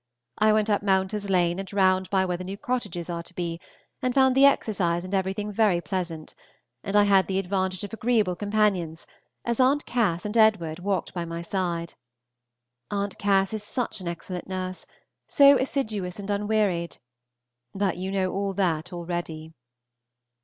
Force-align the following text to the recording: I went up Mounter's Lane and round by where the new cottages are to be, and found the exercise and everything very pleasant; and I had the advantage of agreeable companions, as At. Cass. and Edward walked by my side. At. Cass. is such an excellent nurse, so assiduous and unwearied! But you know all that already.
I 0.39 0.51
went 0.51 0.67
up 0.67 0.81
Mounter's 0.81 1.29
Lane 1.29 1.59
and 1.59 1.71
round 1.71 2.09
by 2.09 2.25
where 2.25 2.35
the 2.35 2.43
new 2.43 2.57
cottages 2.57 3.07
are 3.07 3.21
to 3.21 3.35
be, 3.35 3.59
and 4.01 4.15
found 4.15 4.33
the 4.33 4.45
exercise 4.47 5.05
and 5.05 5.13
everything 5.13 5.51
very 5.51 5.79
pleasant; 5.79 6.33
and 6.83 6.95
I 6.95 7.03
had 7.03 7.27
the 7.27 7.37
advantage 7.37 7.83
of 7.83 7.93
agreeable 7.93 8.35
companions, 8.35 9.05
as 9.45 9.59
At. 9.59 9.85
Cass. 9.85 10.25
and 10.25 10.35
Edward 10.35 10.79
walked 10.79 11.13
by 11.13 11.23
my 11.23 11.43
side. 11.43 11.93
At. 12.89 13.19
Cass. 13.19 13.53
is 13.53 13.61
such 13.63 14.01
an 14.01 14.07
excellent 14.07 14.47
nurse, 14.47 14.87
so 15.27 15.55
assiduous 15.59 16.17
and 16.17 16.31
unwearied! 16.31 16.97
But 17.75 17.97
you 17.97 18.11
know 18.11 18.33
all 18.33 18.53
that 18.55 18.91
already. 18.91 19.53